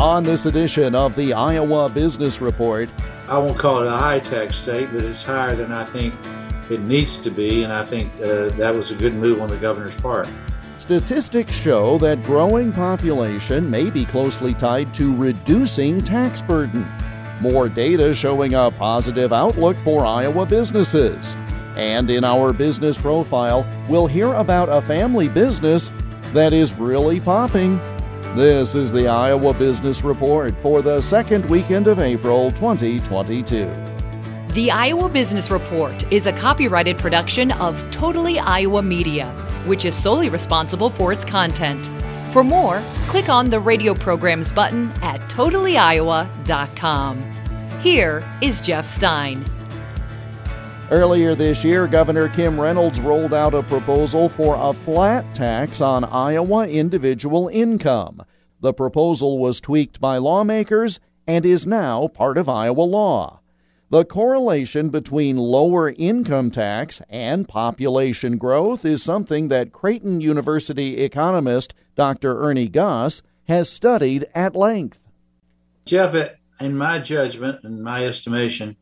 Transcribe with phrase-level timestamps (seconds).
[0.00, 2.88] On this edition of the Iowa Business Report,
[3.28, 6.14] I won't call it a high tax state, but it's higher than I think
[6.70, 9.58] it needs to be, and I think uh, that was a good move on the
[9.58, 10.26] governor's part.
[10.78, 16.86] Statistics show that growing population may be closely tied to reducing tax burden.
[17.42, 21.36] More data showing a positive outlook for Iowa businesses.
[21.76, 25.92] And in our business profile, we'll hear about a family business
[26.32, 27.78] that is really popping.
[28.36, 33.68] This is the Iowa Business Report for the second weekend of April 2022.
[34.54, 39.26] The Iowa Business Report is a copyrighted production of Totally Iowa Media,
[39.66, 41.90] which is solely responsible for its content.
[42.32, 47.20] For more, click on the radio programs button at totallyiowa.com.
[47.80, 49.44] Here is Jeff Stein.
[50.90, 56.02] Earlier this year, Governor Kim Reynolds rolled out a proposal for a flat tax on
[56.02, 58.24] Iowa individual income.
[58.60, 63.38] The proposal was tweaked by lawmakers and is now part of Iowa law.
[63.90, 71.72] The correlation between lower income tax and population growth is something that Creighton University economist
[71.94, 72.42] Dr.
[72.42, 75.08] Ernie Goss has studied at length.
[75.84, 76.16] Jeff,
[76.60, 78.76] in my judgment and my estimation,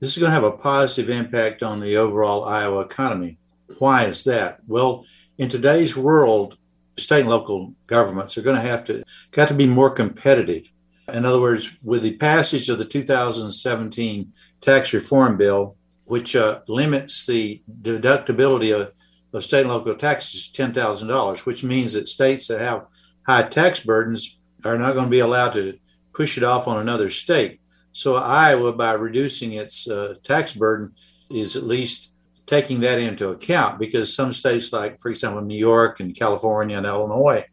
[0.00, 3.38] this is going to have a positive impact on the overall Iowa economy.
[3.78, 4.60] Why is that?
[4.66, 5.04] Well,
[5.38, 6.56] in today's world,
[6.96, 10.70] state and local governments are going to have to got to be more competitive.
[11.12, 15.76] In other words, with the passage of the 2017 tax reform bill,
[16.06, 18.92] which uh, limits the deductibility of,
[19.32, 22.86] of state and local taxes to $10,000, which means that states that have
[23.26, 25.78] high tax burdens are not going to be allowed to
[26.12, 27.57] push it off on another state.
[27.92, 30.92] So Iowa, by reducing its uh, tax burden,
[31.30, 32.14] is at least
[32.46, 36.86] taking that into account because some states, like, for example, New York and California and
[36.86, 37.44] Illinois,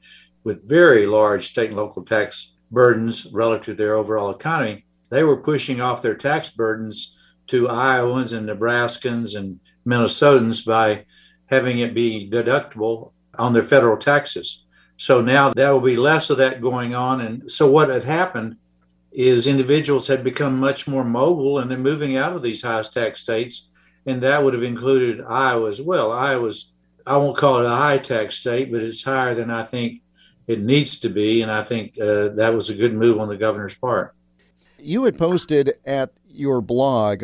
[0.44, 5.42] with very large state and local tax burdens relative to their overall economy, they were
[5.42, 11.05] pushing off their tax burdens to Iowans and Nebraskans and Minnesotans by
[11.48, 14.65] having it be deductible on their federal taxes.
[14.98, 17.21] So now there will be less of that going on.
[17.21, 18.58] And so what had happened
[19.15, 23.21] is individuals had become much more mobile and they're moving out of these highest tax
[23.21, 23.71] states.
[24.05, 26.11] And that would have included Iowa as well.
[26.11, 26.73] Iowa's,
[27.08, 30.02] I won't call it a high tax state, but it's higher than I think
[30.48, 31.42] it needs to be.
[31.42, 34.14] And I think uh, that was a good move on the governor's part.
[34.77, 37.23] You had posted at your blog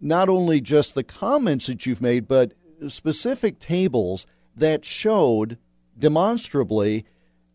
[0.00, 2.52] not only just the comments that you've made, but
[2.88, 5.58] specific tables that showed
[5.98, 7.06] demonstrably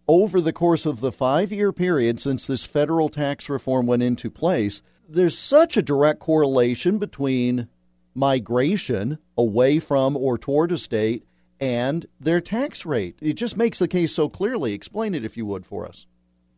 [0.09, 4.31] over the course of the five year period since this federal tax reform went into
[4.31, 7.67] place, there's such a direct correlation between
[8.15, 11.23] migration away from or toward a state
[11.59, 13.19] and their tax rate.
[13.21, 14.73] It just makes the case so clearly.
[14.73, 16.07] Explain it if you would for us.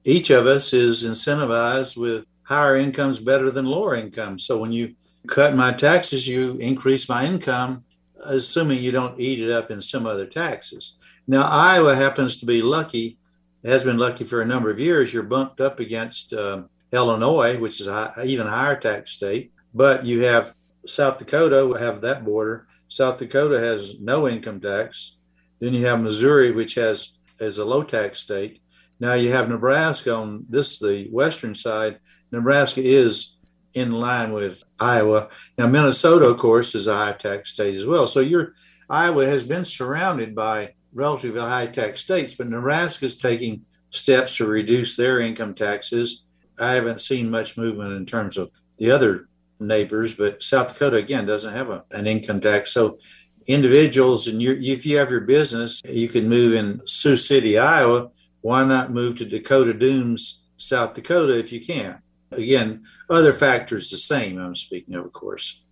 [0.05, 4.45] Each of us is incentivized with higher incomes better than lower incomes.
[4.45, 4.95] So when you
[5.27, 7.83] cut my taxes, you increase my income,
[8.23, 10.99] assuming you don't eat it up in some other taxes.
[11.27, 13.17] Now, Iowa happens to be lucky
[13.63, 15.13] has been lucky for a number of years.
[15.13, 20.05] You're bumped up against uh, Illinois, which is a high, even higher tax state, but
[20.05, 20.55] you have
[20.85, 22.67] South Dakota have that border.
[22.87, 25.17] South Dakota has no income tax.
[25.59, 28.61] Then you have Missouri, which has is a low tax state.
[28.99, 31.99] Now you have Nebraska on this the western side.
[32.31, 33.37] Nebraska is
[33.73, 35.29] in line with Iowa.
[35.57, 38.07] Now Minnesota, of course, is a high tax state as well.
[38.07, 38.53] So your
[38.89, 44.45] Iowa has been surrounded by relatively high tax states, but Nebraska is taking steps to
[44.45, 46.25] reduce their income taxes.
[46.59, 49.27] I haven't seen much movement in terms of the other
[49.59, 52.73] neighbors, but South Dakota again doesn't have a, an income tax.
[52.73, 52.99] So
[53.47, 58.09] individuals and if you have your business, you can move in Sioux City, Iowa.
[58.41, 62.01] Why not move to Dakota Dunes, South Dakota, if you can?
[62.31, 64.39] Again, other factors the same.
[64.39, 65.63] I'm speaking of, of course.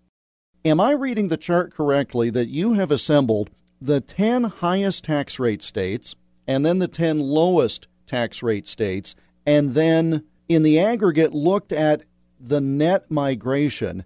[0.66, 3.50] Am I reading the chart correctly that you have assembled
[3.82, 6.16] the 10 highest tax rate states
[6.48, 9.16] and then the 10 lowest tax rate states,
[9.46, 12.04] and then in the aggregate looked at
[12.40, 14.04] the net migration.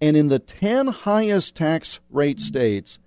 [0.00, 2.98] And in the 10 highest tax rate states,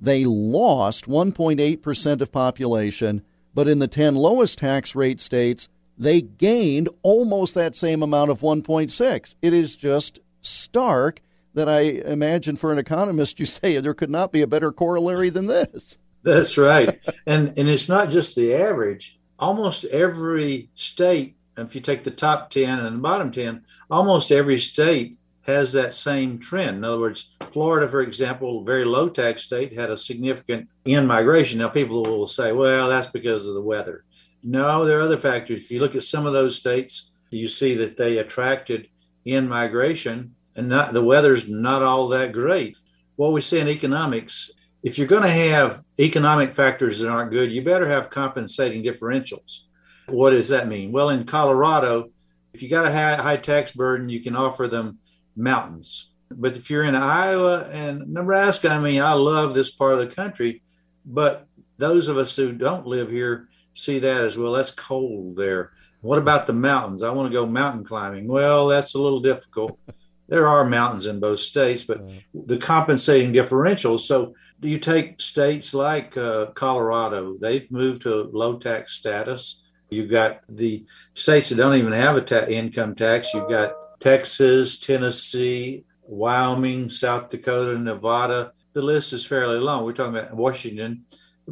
[0.00, 3.22] they lost 1.8% of population,
[3.52, 5.68] but in the 10 lowest tax rate states,
[5.98, 9.34] they gained almost that same amount of 1.6.
[9.42, 11.20] It is just stark
[11.56, 15.30] that I imagine for an economist, you say there could not be a better corollary
[15.30, 15.98] than this.
[16.22, 17.00] That's right.
[17.26, 19.18] and, and it's not just the average.
[19.38, 24.58] Almost every state, if you take the top 10 and the bottom 10, almost every
[24.58, 26.76] state has that same trend.
[26.76, 31.60] In other words, Florida, for example, very low tax state, had a significant in migration.
[31.60, 34.04] Now, people will say, well, that's because of the weather.
[34.42, 35.64] No, there are other factors.
[35.64, 38.88] If you look at some of those states, You see that they attracted
[39.24, 42.76] in migration, and not, the weather's not all that great.
[43.16, 44.50] What we see in economics,
[44.82, 49.62] if you're going to have economic factors that aren't good, you better have compensating differentials.
[50.08, 50.92] What does that mean?
[50.92, 52.10] Well, in Colorado,
[52.54, 54.98] if you got a high, high tax burden, you can offer them
[55.36, 56.12] mountains.
[56.30, 60.14] But if you're in Iowa and Nebraska, I mean, I love this part of the
[60.14, 60.62] country,
[61.04, 64.52] but those of us who don't live here see that as well.
[64.52, 65.72] That's cold there.
[66.00, 67.02] What about the mountains?
[67.02, 68.28] I want to go mountain climbing.
[68.28, 69.78] Well, that's a little difficult.
[70.28, 74.00] There are mountains in both states, but the compensating differentials.
[74.00, 77.36] So, do you take states like uh, Colorado?
[77.38, 79.62] They've moved to low tax status.
[79.90, 80.84] You've got the
[81.14, 83.34] states that don't even have a ta- income tax.
[83.34, 88.52] You've got Texas, Tennessee, Wyoming, South Dakota, Nevada.
[88.72, 89.84] The list is fairly long.
[89.84, 91.04] We're talking about Washington,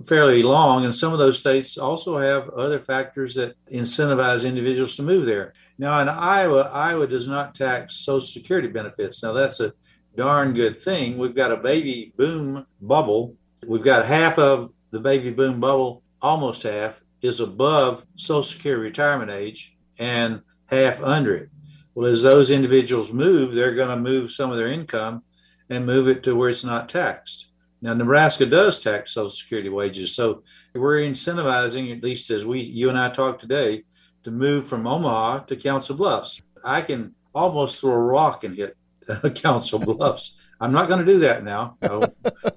[0.06, 0.84] fairly long.
[0.84, 5.52] And some of those states also have other factors that incentivize individuals to move there.
[5.78, 9.22] Now, in Iowa, Iowa does not tax Social Security benefits.
[9.22, 9.72] Now, that's a
[10.16, 11.18] darn good thing.
[11.18, 13.36] We've got a baby boom bubble.
[13.66, 19.30] We've got half of the baby boom bubble, almost half, is above Social Security retirement
[19.30, 21.48] age and half under it.
[21.94, 25.22] Well, as those individuals move, they're going to move some of their income
[25.70, 27.52] and move it to where it's not taxed.
[27.84, 30.42] Now, Nebraska does tax Social Security wages, so
[30.74, 33.84] we're incentivizing, at least as we, you and I talked today,
[34.22, 36.40] to move from Omaha to Council Bluffs.
[36.66, 38.74] I can almost throw a rock and hit
[39.34, 40.48] Council Bluffs.
[40.62, 41.76] I'm not going to do that now.
[41.82, 42.04] No,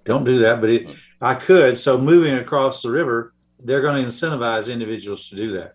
[0.06, 1.76] don't do that, but it, I could.
[1.76, 5.74] So moving across the river, they're going to incentivize individuals to do that.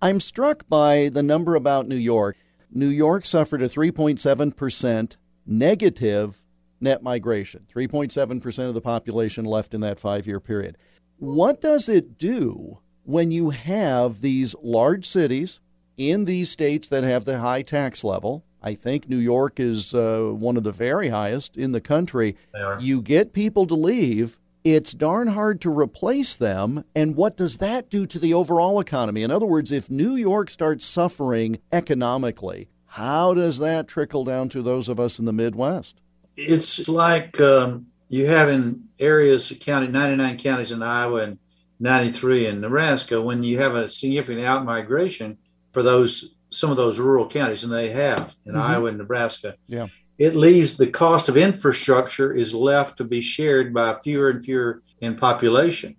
[0.00, 2.38] I'm struck by the number about New York.
[2.70, 6.42] New York suffered a 3.7% negative
[6.80, 7.66] net migration.
[7.74, 10.76] 3.7% of the population left in that five year period.
[11.18, 15.60] What does it do when you have these large cities
[15.96, 18.44] in these states that have the high tax level?
[18.62, 22.36] I think New York is uh, one of the very highest in the country.
[22.80, 26.84] You get people to leave, it's darn hard to replace them.
[26.94, 29.22] And what does that do to the overall economy?
[29.22, 34.62] In other words, if New York starts suffering economically, how does that trickle down to
[34.62, 36.00] those of us in the Midwest?
[36.38, 41.38] It's like um, you have in areas, county, 99 counties in Iowa and
[41.80, 45.38] 93 in Nebraska, when you have a significant out migration
[45.72, 48.62] for those some of those rural counties, and they have in mm-hmm.
[48.62, 49.54] Iowa and Nebraska.
[49.66, 49.86] Yeah
[50.18, 54.82] it leaves the cost of infrastructure is left to be shared by fewer and fewer
[55.00, 55.94] in population.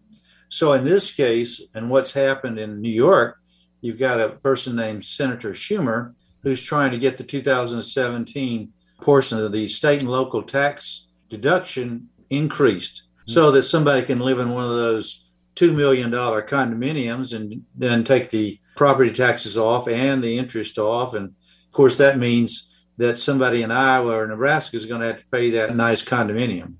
[0.49, 3.37] So in this case, and what's happened in New York,
[3.81, 6.13] you've got a person named Senator Schumer
[6.43, 13.03] who's trying to get the 2017 portion of the state and local tax deduction increased
[13.03, 13.31] mm-hmm.
[13.31, 15.25] so that somebody can live in one of those
[15.55, 21.13] $2 million condominiums and then take the property taxes off and the interest off.
[21.13, 25.17] And of course, that means that somebody in Iowa or Nebraska is going to have
[25.17, 26.75] to pay that nice condominium.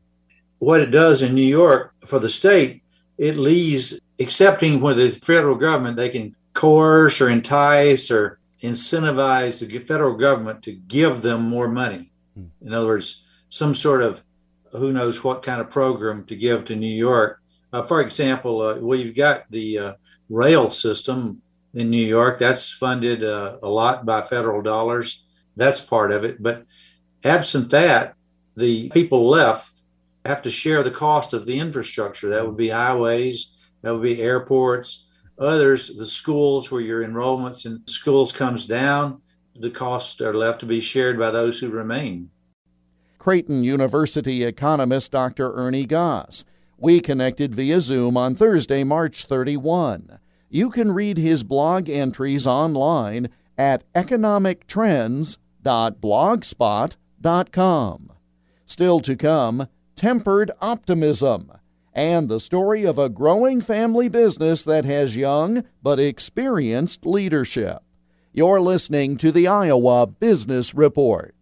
[0.60, 2.84] What it does in New York for the state,
[3.18, 9.80] it leaves accepting where the federal government they can coerce or entice or incentivize the
[9.80, 12.12] federal government to give them more money.
[12.36, 12.46] Hmm.
[12.62, 14.24] In other words, some sort of
[14.78, 17.42] who knows what kind of program to give to New York.
[17.74, 19.94] Uh, for example, uh, well, you've got the uh,
[20.30, 21.42] rail system
[21.74, 25.26] in New York that's funded uh, a lot by federal dollars.
[25.56, 26.42] That's part of it.
[26.42, 26.66] But
[27.24, 28.16] absent that,
[28.56, 29.82] the people left
[30.26, 32.30] have to share the cost of the infrastructure.
[32.30, 35.08] That would be highways, that would be airports,
[35.40, 39.22] others, the schools where your enrollments in schools comes down,
[39.56, 42.30] the costs are left to be shared by those who remain.
[43.18, 45.54] Creighton University economist Dr.
[45.54, 46.46] Ernie Goss.
[46.78, 50.20] We connected via Zoom on Thursday, March 31.
[50.50, 58.12] You can read his blog entries online at economictrends.com www.blogspot.com.
[58.66, 61.52] Still to come, tempered optimism
[62.00, 67.80] and the story of a growing family business that has young but experienced leadership.
[68.32, 71.36] You're listening to the Iowa Business Report.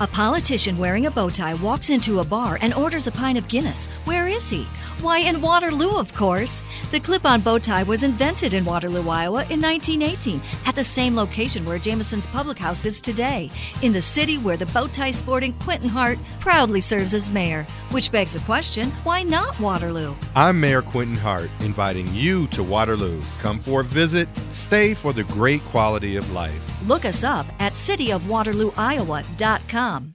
[0.00, 3.46] A politician wearing a bow tie walks into a bar and orders a pint of
[3.46, 3.86] Guinness.
[4.04, 4.66] Where is he?
[5.02, 6.62] Why, in Waterloo, of course.
[6.92, 11.16] The clip on bow tie was invented in Waterloo, Iowa in 1918, at the same
[11.16, 13.50] location where Jameson's Public House is today,
[13.82, 17.64] in the city where the bow tie sporting Quentin Hart proudly serves as mayor.
[17.90, 20.14] Which begs the question why not Waterloo?
[20.36, 23.20] I'm Mayor Quentin Hart, inviting you to Waterloo.
[23.40, 26.54] Come for a visit, stay for the great quality of life.
[26.86, 30.14] Look us up at cityofwaterlooiowa.com.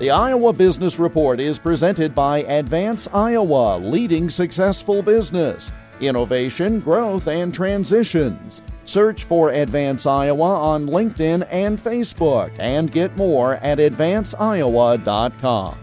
[0.00, 5.70] The Iowa Business Report is presented by Advance Iowa, leading successful business.
[6.00, 8.60] innovation, growth, and transitions.
[8.84, 15.78] Search for Advance Iowa on LinkedIn and Facebook and get more at advanceiowa.com.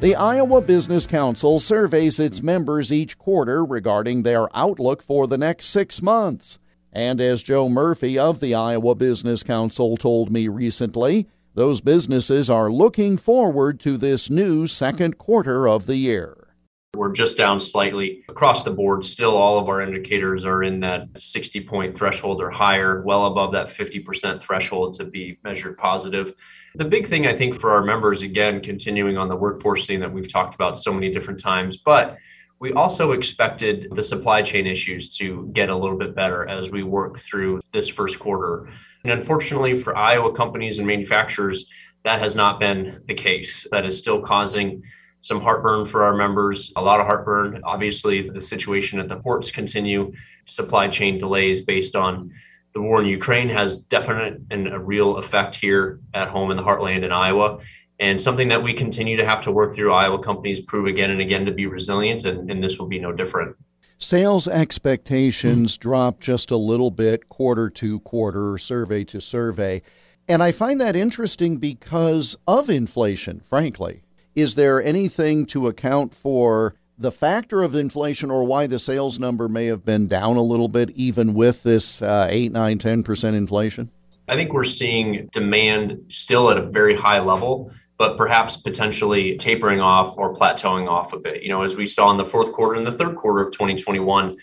[0.00, 5.66] The Iowa Business Council surveys its members each quarter regarding their outlook for the next
[5.66, 6.58] six months.
[6.90, 12.70] And as Joe Murphy of the Iowa Business Council told me recently, those businesses are
[12.70, 16.54] looking forward to this new second quarter of the year.
[16.94, 19.04] We're just down slightly across the board.
[19.04, 23.50] Still, all of our indicators are in that 60 point threshold or higher, well above
[23.54, 26.32] that 50% threshold to be measured positive.
[26.76, 30.12] The big thing I think for our members, again, continuing on the workforce thing that
[30.12, 32.18] we've talked about so many different times, but
[32.60, 36.84] we also expected the supply chain issues to get a little bit better as we
[36.84, 38.68] work through this first quarter.
[39.08, 41.70] And unfortunately for Iowa companies and manufacturers,
[42.04, 43.66] that has not been the case.
[43.70, 44.82] That is still causing
[45.22, 47.62] some heartburn for our members, a lot of heartburn.
[47.64, 50.12] Obviously, the situation at the ports continue,
[50.44, 52.30] supply chain delays based on
[52.74, 56.62] the war in Ukraine has definite and a real effect here at home in the
[56.62, 57.60] heartland in Iowa.
[57.98, 59.94] And something that we continue to have to work through.
[59.94, 63.10] Iowa companies prove again and again to be resilient, and, and this will be no
[63.10, 63.56] different.
[64.00, 65.88] Sales expectations mm-hmm.
[65.88, 69.82] drop just a little bit quarter to quarter, survey to survey.
[70.28, 74.02] And I find that interesting because of inflation, frankly.
[74.36, 79.48] Is there anything to account for the factor of inflation or why the sales number
[79.48, 83.90] may have been down a little bit, even with this uh, 8, 9, 10% inflation?
[84.28, 89.80] I think we're seeing demand still at a very high level, but perhaps potentially tapering
[89.80, 91.42] off or plateauing off a bit.
[91.42, 94.36] You know, as we saw in the fourth quarter and the third quarter of 2021,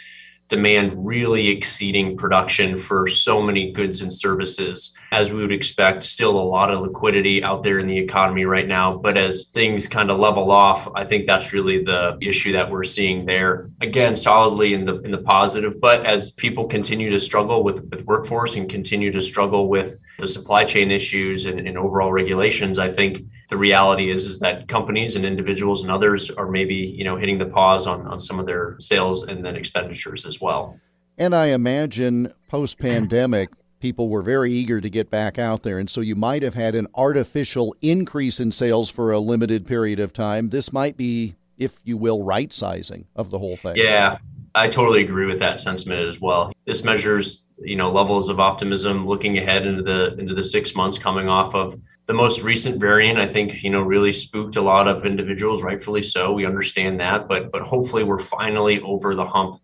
[0.47, 4.95] demand really exceeding production for so many goods and services.
[5.11, 8.67] As we would expect still a lot of liquidity out there in the economy right
[8.67, 8.97] now.
[8.97, 12.83] But as things kind of level off i think that's really the issue that we're
[12.83, 13.69] seeing there.
[13.81, 18.05] Again solidly in the in the positive but as people continue to struggle with with
[18.05, 22.91] workforce and continue to struggle with the supply chain issues and, and overall regulations i
[22.91, 27.15] think the reality is is that companies and individuals and others are maybe you know
[27.15, 30.79] hitting the pause on on some of their sales and then expenditures as well.
[31.17, 33.49] And i imagine post pandemic
[33.79, 35.77] people were very eager to get back out there.
[35.77, 39.99] And so you might have had an artificial increase in sales for a limited period
[39.99, 40.49] of time.
[40.49, 43.75] This might be if you will right sizing of the whole thing.
[43.75, 44.17] Yeah
[44.55, 46.53] I totally agree with that sentiment as well.
[46.65, 50.97] This measures, you know, levels of optimism looking ahead into the into the six months
[50.97, 53.19] coming off of the most recent variant.
[53.19, 56.31] I think you know really spooked a lot of individuals, rightfully so.
[56.31, 59.59] We understand that, but but hopefully we're finally over the hump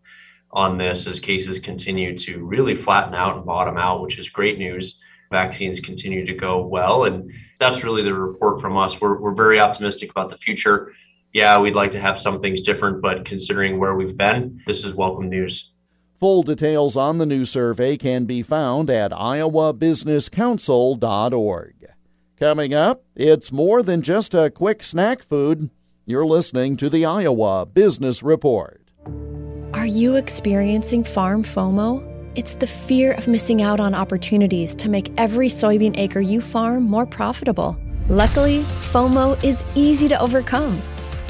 [0.52, 4.60] on this as cases continue to really flatten out and bottom out, which is great
[4.60, 5.00] news.
[5.32, 9.00] Vaccines continue to go well, and that's really the report from us.
[9.00, 10.92] We're we're very optimistic about the future
[11.34, 14.94] yeah, we'd like to have some things different, but considering where we've been, this is
[14.94, 15.72] welcome news.
[16.20, 21.76] Full details on the new survey can be found at iowabusinesscouncil.org.
[22.38, 25.70] Coming up, it's more than just a quick snack food.
[26.06, 28.82] You're listening to the Iowa Business Report.
[29.74, 32.08] Are you experiencing farm FOMO?
[32.36, 36.84] It's the fear of missing out on opportunities to make every soybean acre you farm
[36.84, 37.78] more profitable.
[38.10, 40.82] Luckily, FOMO is easy to overcome.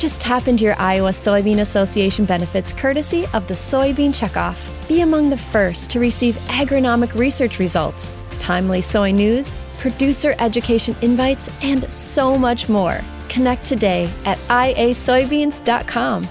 [0.02, 4.88] Just tap into your Iowa Soybean Association benefits courtesy of the Soybean Checkoff.
[4.88, 11.56] Be among the first to receive agronomic research results, timely soy news, producer education invites,
[11.64, 13.02] and so much more.
[13.30, 16.28] Connect today at iasoybeans.com.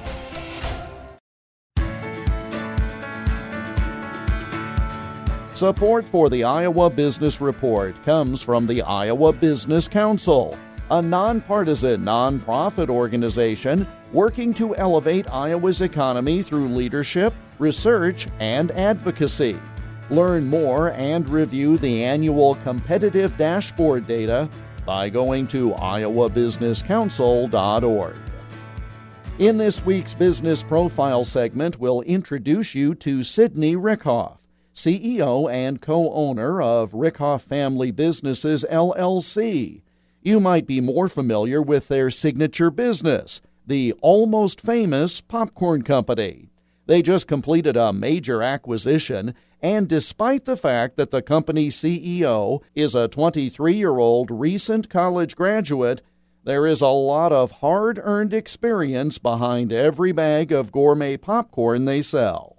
[5.55, 10.59] Support for the Iowa Business Report comes from the Iowa Business Council
[10.90, 19.56] a nonpartisan nonprofit organization working to elevate Iowa's economy through leadership, research, and advocacy.
[20.11, 24.49] Learn more and review the annual competitive dashboard data
[24.85, 28.16] by going to iowabusinesscouncil.org.
[29.38, 34.38] In this week's business profile segment, we'll introduce you to Sydney Rickhoff,
[34.75, 39.82] CEO and co owner of Rickhoff Family Businesses LLC
[40.23, 46.50] you might be more familiar with their signature business, the almost famous popcorn company.
[46.87, 52.95] They just completed a major acquisition, and despite the fact that the company's CEO is
[52.95, 56.03] a 23 year old recent college graduate,
[56.45, 62.03] there is a lot of hard earned experience behind every bag of gourmet popcorn they
[62.03, 62.57] sell.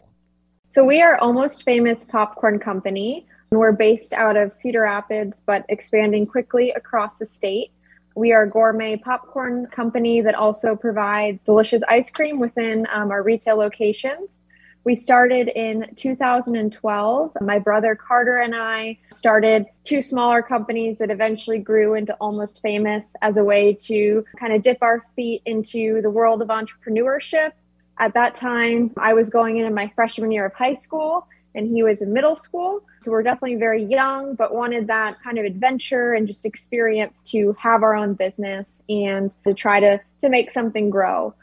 [0.67, 3.25] So, we are Almost Famous Popcorn Company.
[3.53, 7.71] We're based out of Cedar Rapids, but expanding quickly across the state.
[8.15, 13.21] We are a gourmet popcorn company that also provides delicious ice cream within um, our
[13.21, 14.39] retail locations.
[14.85, 17.31] We started in 2012.
[17.41, 23.11] My brother Carter and I started two smaller companies that eventually grew into almost famous
[23.21, 27.51] as a way to kind of dip our feet into the world of entrepreneurship.
[27.99, 31.83] At that time, I was going into my freshman year of high school and he
[31.83, 32.83] was in middle school.
[33.01, 37.55] So we're definitely very young, but wanted that kind of adventure and just experience to
[37.59, 41.33] have our own business and to try to, to make something grow.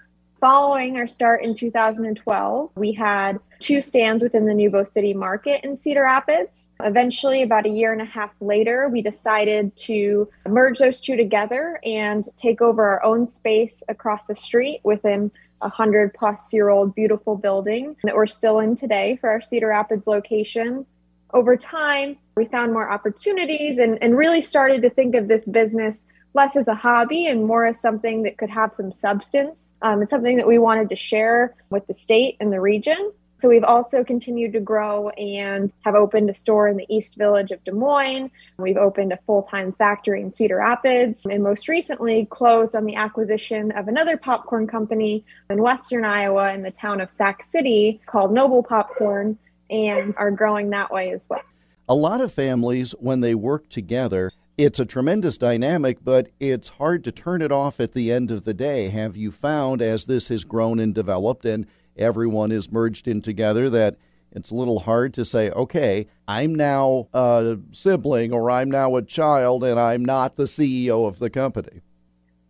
[0.40, 5.76] Following our start in 2012, we had two stands within the NewBo City market in
[5.76, 6.70] Cedar Rapids.
[6.80, 11.80] Eventually, about a year and a half later, we decided to merge those two together
[11.84, 16.94] and take over our own space across the street within a hundred plus year old
[16.94, 20.86] beautiful building that we're still in today for our Cedar Rapids location.
[21.34, 26.04] Over time, we found more opportunities and, and really started to think of this business
[26.34, 29.74] less as a hobby and more as something that could have some substance.
[29.82, 33.12] Um, it's something that we wanted to share with the state and the region.
[33.38, 37.52] So we've also continued to grow and have opened a store in the East Village
[37.52, 38.32] of Des Moines.
[38.58, 42.96] We've opened a full time factory in Cedar Rapids, and most recently closed on the
[42.96, 48.32] acquisition of another popcorn company in Western Iowa in the town of Sac City called
[48.32, 49.38] Noble Popcorn,
[49.70, 51.42] and are growing that way as well.
[51.88, 57.04] A lot of families, when they work together, it's a tremendous dynamic, but it's hard
[57.04, 58.88] to turn it off at the end of the day.
[58.88, 61.66] Have you found, as this has grown and developed and
[61.98, 63.96] everyone is merged in together, that
[64.32, 69.02] it's a little hard to say, okay, I'm now a sibling or I'm now a
[69.02, 71.80] child and I'm not the CEO of the company?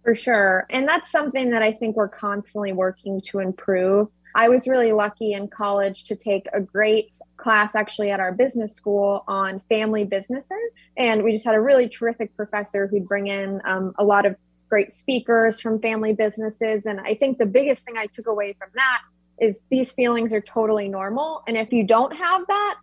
[0.02, 0.66] For sure.
[0.70, 4.08] And that's something that I think we're constantly working to improve.
[4.34, 8.74] I was really lucky in college to take a great class actually at our business
[8.74, 10.74] school on family businesses.
[10.96, 14.36] And we just had a really terrific professor who'd bring in um, a lot of
[14.68, 16.86] great speakers from family businesses.
[16.86, 19.02] And I think the biggest thing I took away from that
[19.40, 21.42] is these feelings are totally normal.
[21.46, 22.76] And if you don't have that,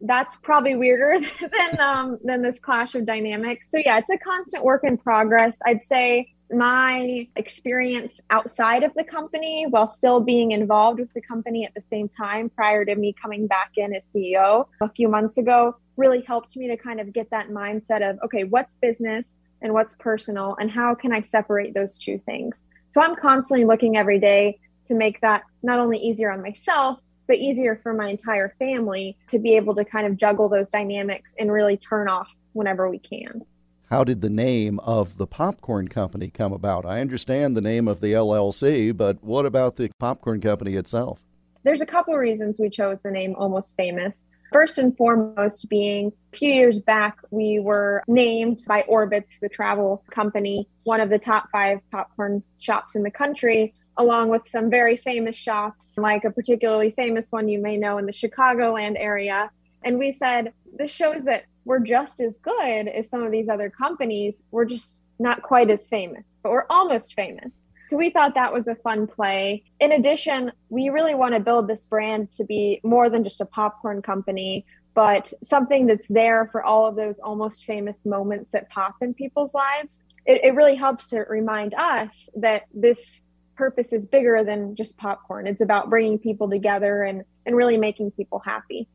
[0.00, 3.68] that's probably weirder than um, than this clash of dynamics.
[3.70, 5.58] So yeah, it's a constant work in progress.
[5.66, 11.66] I'd say my experience outside of the company while still being involved with the company
[11.66, 15.36] at the same time prior to me coming back in as CEO a few months
[15.36, 19.72] ago really helped me to kind of get that mindset of okay, what's business and
[19.72, 22.64] what's personal and how can I separate those two things?
[22.90, 27.36] So I'm constantly looking every day to make that not only easier on myself but
[27.36, 31.52] easier for my entire family to be able to kind of juggle those dynamics and
[31.52, 33.42] really turn off whenever we can
[33.90, 36.84] how did the name of the popcorn company come about?
[36.84, 41.22] I understand the name of the LLC, but what about the popcorn company itself?
[41.64, 44.26] There's a couple of reasons we chose the name Almost Famous.
[44.52, 50.02] First and foremost, being a few years back, we were named by Orbitz, the travel
[50.10, 54.96] company, one of the top five popcorn shops in the country, along with some very
[54.96, 59.50] famous shops, like a particularly famous one you may know in the Chicagoland area.
[59.84, 63.68] And we said, this shows that we're just as good as some of these other
[63.68, 64.42] companies.
[64.50, 67.66] We're just not quite as famous, but we're almost famous.
[67.88, 69.64] So we thought that was a fun play.
[69.80, 73.46] In addition, we really want to build this brand to be more than just a
[73.46, 78.96] popcorn company, but something that's there for all of those almost famous moments that pop
[79.00, 80.00] in people's lives.
[80.26, 83.22] It, it really helps to remind us that this
[83.58, 85.46] purpose is bigger than just popcorn.
[85.46, 88.88] It's about bringing people together and, and really making people happy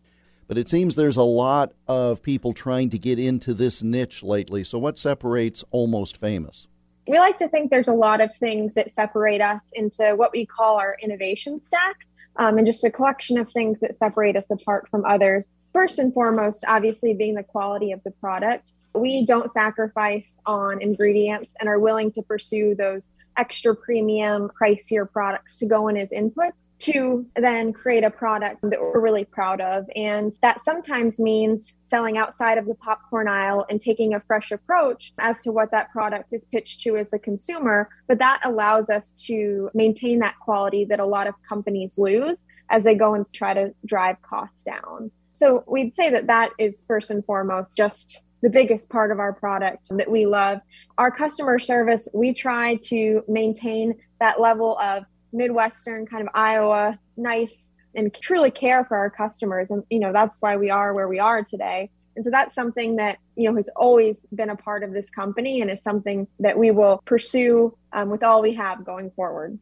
[0.47, 4.63] but it seems there's a lot of people trying to get into this niche lately.
[4.63, 6.67] So, what separates Almost Famous?
[7.07, 10.45] We like to think there's a lot of things that separate us into what we
[10.45, 11.95] call our innovation stack,
[12.37, 15.49] um, and just a collection of things that separate us apart from others.
[15.73, 18.71] First and foremost, obviously, being the quality of the product.
[18.93, 25.57] We don't sacrifice on ingredients and are willing to pursue those extra premium, pricier products
[25.59, 29.85] to go in as inputs to then create a product that we're really proud of.
[29.95, 35.13] And that sometimes means selling outside of the popcorn aisle and taking a fresh approach
[35.19, 37.89] as to what that product is pitched to as a consumer.
[38.07, 42.83] But that allows us to maintain that quality that a lot of companies lose as
[42.83, 45.11] they go and try to drive costs down.
[45.31, 49.33] So we'd say that that is first and foremost just the biggest part of our
[49.33, 50.59] product that we love.
[50.97, 57.71] Our customer service, we try to maintain that level of Midwestern kind of Iowa, nice
[57.95, 59.71] and truly care for our customers.
[59.71, 61.89] And, you know, that's why we are where we are today.
[62.15, 65.61] And so that's something that, you know, has always been a part of this company
[65.61, 69.57] and is something that we will pursue um, with all we have going forward.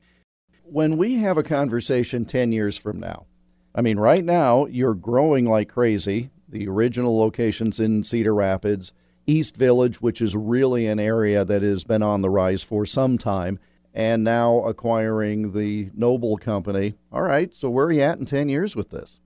[0.63, 3.27] When we have a conversation 10 years from now,
[3.75, 8.93] I mean, right now, you're growing like crazy the original locations in Cedar Rapids,
[9.25, 13.17] East Village, which is really an area that has been on the rise for some
[13.17, 13.59] time,
[13.93, 16.95] and now acquiring the Noble Company.
[17.11, 19.19] All right, so where are you at in 10 years with this?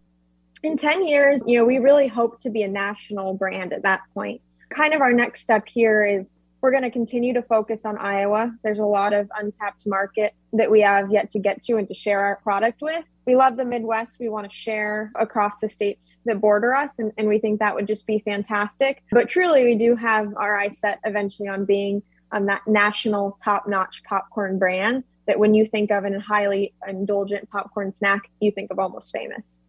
[0.63, 4.01] In 10 years, you know, we really hope to be a national brand at that
[4.13, 4.41] point.
[4.69, 8.51] Kind of our next step here is we're going to continue to focus on Iowa.
[8.63, 11.93] There's a lot of untapped market that we have yet to get to and to
[11.93, 13.05] share our product with.
[13.25, 14.17] We love the Midwest.
[14.19, 17.73] We want to share across the states that border us, and, and we think that
[17.73, 19.01] would just be fantastic.
[19.11, 23.67] But truly, we do have our eyes set eventually on being um, that national top
[23.67, 28.69] notch popcorn brand that when you think of a highly indulgent popcorn snack, you think
[28.71, 29.59] of Almost Famous.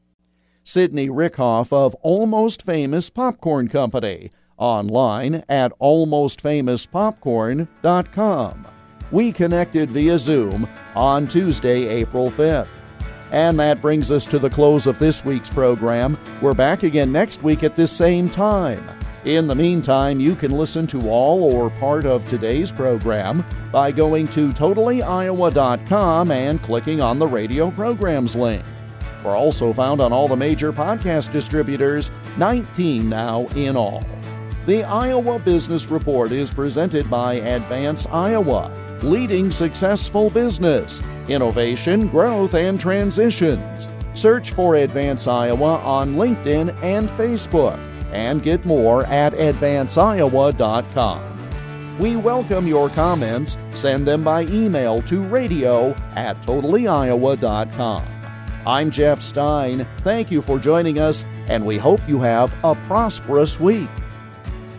[0.62, 8.66] Sydney Rickhoff of Almost Famous Popcorn Company online at almostfamouspopcorn.com.
[9.12, 10.66] We connected via Zoom
[10.96, 12.66] on Tuesday, April 5th.
[13.32, 16.18] And that brings us to the close of this week's program.
[16.40, 18.88] We're back again next week at this same time.
[19.24, 24.28] In the meantime, you can listen to all or part of today's program by going
[24.28, 28.62] to totallyiowa.com and clicking on the radio programs link.
[29.24, 34.04] We're also found on all the major podcast distributors, 19 now in all.
[34.66, 38.68] The Iowa Business Report is presented by Advance Iowa,
[39.00, 43.86] leading successful business, innovation, growth, and transitions.
[44.12, 47.78] Search for Advance Iowa on LinkedIn and Facebook
[48.10, 51.98] and get more at advanceiowa.com.
[52.00, 53.56] We welcome your comments.
[53.70, 58.04] Send them by email to radio at totallyiowa.com.
[58.66, 59.86] I'm Jeff Stein.
[59.98, 63.88] Thank you for joining us, and we hope you have a prosperous week.